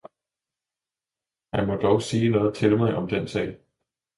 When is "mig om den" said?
2.77-3.27